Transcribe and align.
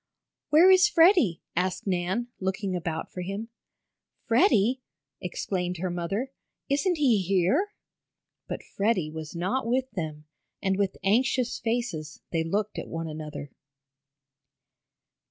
"Where 0.49 0.71
is 0.71 0.87
Freddie?" 0.89 1.43
asked 1.55 1.85
Nan, 1.85 2.29
looking 2.39 2.75
about 2.75 3.11
for 3.11 3.21
him. 3.21 3.49
"Freddie!" 4.25 4.81
exclaimed 5.21 5.77
her 5.77 5.91
mother! 5.91 6.31
"Isn't 6.71 6.97
he 6.97 7.21
here?" 7.21 7.71
But 8.47 8.63
Freddie 8.63 9.11
was 9.11 9.35
not 9.35 9.67
with 9.67 9.91
them, 9.91 10.25
and 10.59 10.75
with 10.75 10.97
anxious 11.03 11.59
faces 11.59 12.19
they 12.31 12.43
looked 12.43 12.79
at 12.79 12.87
one 12.87 13.07
another. 13.07 13.51